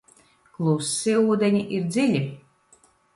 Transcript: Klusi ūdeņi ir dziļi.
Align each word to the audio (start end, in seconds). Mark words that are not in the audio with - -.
Klusi 0.53 1.13
ūdeņi 1.33 1.61
ir 1.79 1.85
dziļi. 1.97 2.23